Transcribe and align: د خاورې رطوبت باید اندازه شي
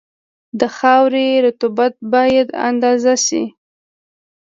د 0.59 0.61
خاورې 0.77 1.27
رطوبت 1.45 1.93
باید 2.13 2.47
اندازه 2.69 3.13
شي 3.25 3.43